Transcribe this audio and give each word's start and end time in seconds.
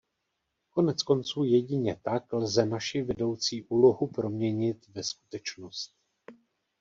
Koneckonců 0.69 1.43
jedině 1.43 1.95
tak 2.03 2.33
lze 2.33 2.65
naši 2.65 3.01
vedoucí 3.01 3.63
úlohu 3.63 4.07
proměnit 4.07 4.87
ve 4.87 5.03
skutečnost. 5.03 5.93